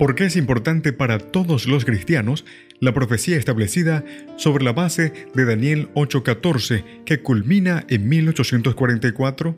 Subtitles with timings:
[0.00, 2.46] ¿Por qué es importante para todos los cristianos
[2.80, 4.02] la profecía establecida
[4.36, 9.54] sobre la base de Daniel 8:14 que culmina en 1844?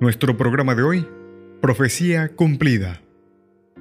[0.00, 1.06] Nuestro programa de hoy,
[1.60, 3.02] Profecía cumplida.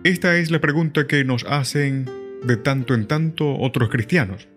[0.03, 2.09] Esta es la pregunta que nos hacen
[2.43, 4.49] de tanto en tanto otros cristianos.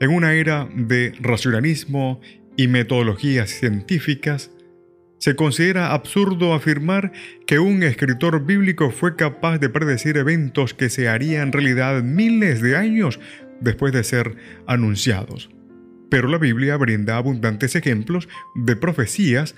[0.00, 2.22] En una era de racionalismo
[2.56, 4.50] y metodologías científicas,
[5.18, 7.12] se considera absurdo afirmar
[7.46, 12.76] que un escritor bíblico fue capaz de predecir eventos que se harían realidad miles de
[12.76, 13.18] años
[13.60, 15.50] después de ser anunciados.
[16.10, 19.54] Pero la Biblia brinda abundantes ejemplos de profecías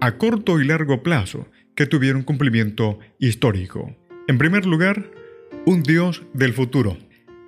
[0.00, 3.96] a corto y largo plazo que tuvieron cumplimiento histórico.
[4.28, 5.10] En primer lugar,
[5.66, 6.98] un Dios del futuro.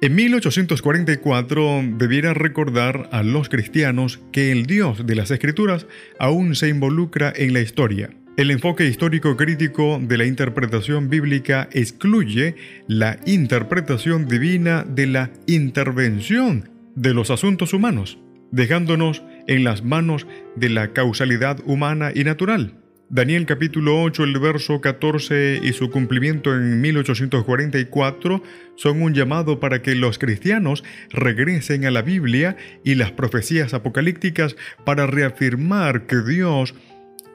[0.04, 5.86] En 1844 debiera recordar a los cristianos que el Dios de las Escrituras
[6.18, 8.10] aún se involucra en la historia.
[8.36, 12.54] El enfoque histórico crítico de la interpretación bíblica excluye
[12.86, 18.18] la interpretación divina de la intervención de los asuntos humanos,
[18.50, 22.74] dejándonos en las manos de la causalidad humana y natural.
[23.14, 28.42] Daniel capítulo 8, el verso 14 y su cumplimiento en 1844
[28.74, 34.56] son un llamado para que los cristianos regresen a la Biblia y las profecías apocalípticas
[34.84, 36.74] para reafirmar que Dios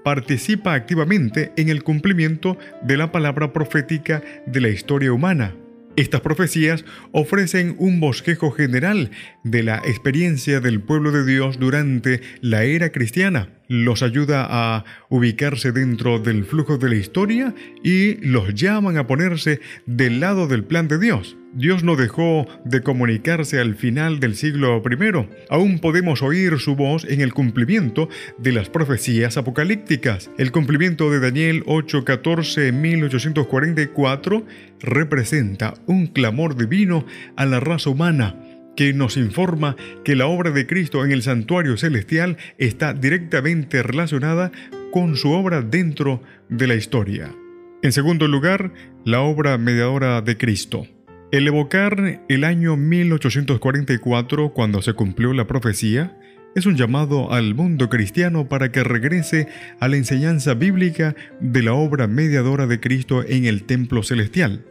[0.04, 5.56] participa activamente en el cumplimiento de la palabra profética de la historia humana.
[6.00, 9.12] Estas profecías ofrecen un bosquejo general
[9.44, 15.74] de la experiencia del pueblo de Dios durante la era cristiana los ayuda a ubicarse
[15.74, 20.88] dentro del flujo de la historia y los llaman a ponerse del lado del plan
[20.88, 21.36] de Dios.
[21.54, 25.28] Dios no dejó de comunicarse al final del siglo I.
[25.50, 30.30] Aún podemos oír su voz en el cumplimiento de las profecías apocalípticas.
[30.38, 34.46] El cumplimiento de Daniel 8:14 1844
[34.80, 37.06] representa un clamor divino
[37.36, 38.36] a la raza humana
[38.76, 44.52] que nos informa que la obra de Cristo en el santuario celestial está directamente relacionada
[44.92, 47.36] con su obra dentro de la historia.
[47.82, 48.72] En segundo lugar,
[49.04, 50.88] la obra mediadora de Cristo.
[51.32, 56.18] El evocar el año 1844 cuando se cumplió la profecía
[56.56, 59.48] es un llamado al mundo cristiano para que regrese
[59.80, 64.66] a la enseñanza bíblica de la obra mediadora de Cristo en el templo celestial.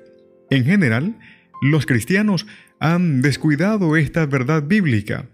[0.51, 1.17] En general,
[1.63, 2.49] los cristianos
[2.81, 5.27] han descuidado esta verdad bíblica.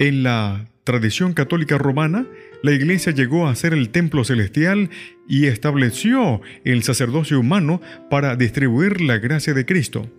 [0.00, 2.26] En la tradición católica romana,
[2.64, 4.90] la iglesia llegó a ser el templo celestial
[5.28, 7.80] y estableció el sacerdocio humano
[8.10, 10.10] para distribuir la gracia de Cristo.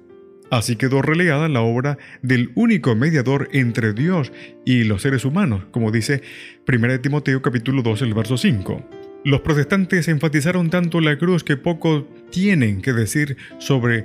[0.51, 4.33] Así quedó relegada la obra del único mediador entre Dios
[4.65, 6.21] y los seres humanos, como dice
[6.67, 8.85] 1 Timoteo capítulo 2, el verso 5.
[9.23, 14.03] Los protestantes enfatizaron tanto la cruz que poco tienen que decir sobre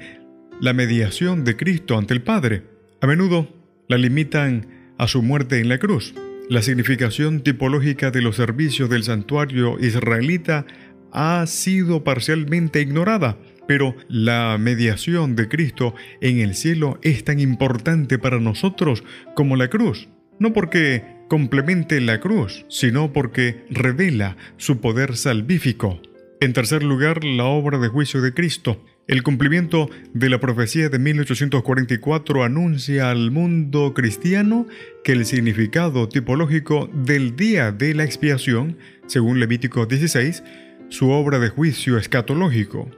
[0.60, 2.62] la mediación de Cristo ante el Padre.
[3.00, 3.52] A menudo
[3.88, 6.14] la limitan a su muerte en la cruz.
[6.48, 10.64] La significación tipológica de los servicios del santuario israelita
[11.10, 18.18] ha sido parcialmente ignorada, pero la mediación de Cristo en el cielo es tan importante
[18.18, 19.04] para nosotros
[19.34, 26.00] como la cruz, no porque complemente la cruz, sino porque revela su poder salvífico.
[26.40, 28.84] En tercer lugar, la obra de juicio de Cristo.
[29.08, 34.66] El cumplimiento de la profecía de 1844 anuncia al mundo cristiano
[35.04, 38.76] que el significado tipológico del día de la expiación,
[39.06, 40.42] según Levítico 16,
[40.88, 42.90] su obra de juicio escatológico,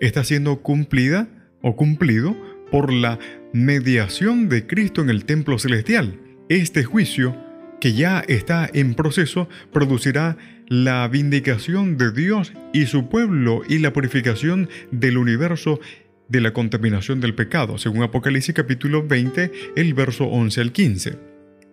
[0.00, 1.28] está siendo cumplida
[1.62, 2.36] o cumplido
[2.70, 3.18] por la
[3.52, 6.20] mediación de Cristo en el templo celestial.
[6.48, 7.36] Este juicio,
[7.80, 10.36] que ya está en proceso, producirá
[10.68, 15.80] la vindicación de Dios y su pueblo y la purificación del universo
[16.28, 21.18] de la contaminación del pecado, según Apocalipsis capítulo 20, el verso 11 al 15.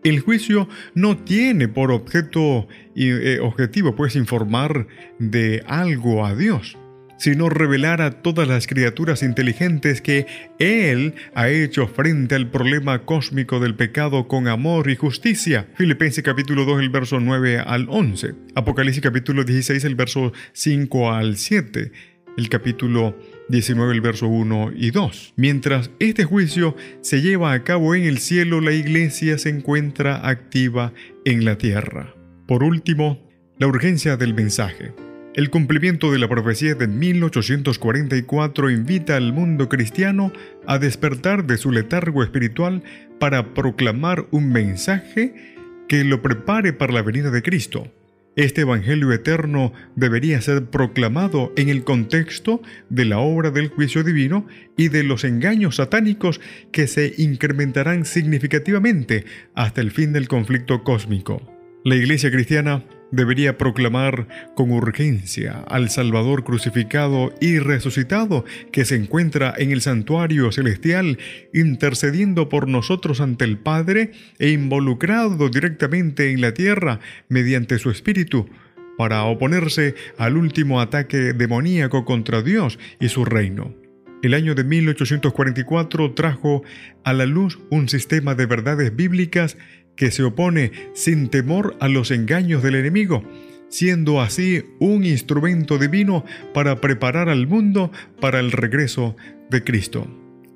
[0.04, 4.88] El juicio no tiene por objeto eh, objetivo pues informar
[5.20, 6.78] de algo a Dios
[7.22, 10.26] sino revelar a todas las criaturas inteligentes que
[10.58, 15.68] Él ha hecho frente al problema cósmico del pecado con amor y justicia.
[15.76, 18.34] Filipenses capítulo 2, el verso 9 al 11.
[18.56, 21.92] Apocalipsis capítulo 16, el verso 5 al 7.
[22.38, 23.16] el capítulo
[23.50, 25.34] 19, el verso 1 y 2.
[25.36, 30.92] Mientras este juicio se lleva a cabo en el cielo, la iglesia se encuentra activa
[31.24, 32.16] en la tierra.
[32.48, 33.30] Por último,
[33.60, 35.11] la urgencia del mensaje.
[35.34, 40.34] El cumplimiento de la profecía de 1844 invita al mundo cristiano
[40.68, 42.84] a despertar de su letargo espiritual
[43.18, 45.56] para proclamar un mensaje
[45.88, 47.90] que lo prepare para la venida de Cristo.
[48.36, 54.46] Este Evangelio eterno debería ser proclamado en el contexto de la obra del juicio divino
[54.76, 56.42] y de los engaños satánicos
[56.74, 59.24] que se incrementarán significativamente
[59.56, 61.42] hasta el fin del conflicto cósmico.
[61.86, 69.54] La Iglesia cristiana debería proclamar con urgencia al Salvador crucificado y resucitado que se encuentra
[69.58, 71.18] en el santuario celestial
[71.54, 77.00] intercediendo por nosotros ante el Padre e involucrado directamente en la tierra
[77.30, 78.50] mediante su Espíritu
[78.98, 83.74] para oponerse al último ataque demoníaco contra Dios y su reino.
[84.22, 86.62] El año de 1844 trajo
[87.04, 89.58] a la luz un sistema de verdades bíblicas
[89.96, 93.24] que se opone sin temor a los engaños del enemigo,
[93.70, 99.16] siendo así un instrumento divino para preparar al mundo para el regreso
[99.50, 100.08] de Cristo.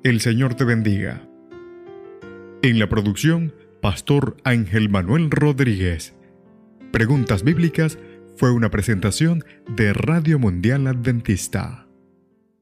[0.02, 1.26] El Señor te bendiga.
[2.62, 6.14] En la producción, Pastor Ángel Manuel Rodríguez.
[6.92, 7.98] Preguntas Bíblicas
[8.36, 9.44] fue una presentación
[9.76, 11.85] de Radio Mundial Adventista.